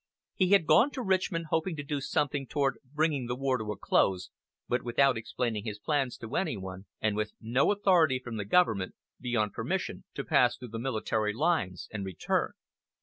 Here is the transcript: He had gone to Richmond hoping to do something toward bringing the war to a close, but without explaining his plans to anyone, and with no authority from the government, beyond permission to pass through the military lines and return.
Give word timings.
He 0.33 0.47
had 0.49 0.65
gone 0.65 0.89
to 0.93 1.03
Richmond 1.03 1.45
hoping 1.51 1.75
to 1.75 1.83
do 1.83 2.01
something 2.01 2.47
toward 2.47 2.79
bringing 2.83 3.27
the 3.27 3.35
war 3.35 3.59
to 3.59 3.71
a 3.71 3.77
close, 3.77 4.31
but 4.67 4.81
without 4.81 5.15
explaining 5.15 5.63
his 5.63 5.77
plans 5.77 6.17
to 6.17 6.35
anyone, 6.35 6.87
and 6.99 7.15
with 7.15 7.33
no 7.39 7.71
authority 7.71 8.17
from 8.17 8.37
the 8.37 8.45
government, 8.45 8.95
beyond 9.19 9.53
permission 9.53 10.05
to 10.15 10.23
pass 10.25 10.57
through 10.57 10.69
the 10.69 10.79
military 10.79 11.33
lines 11.33 11.87
and 11.93 12.03
return. 12.03 12.53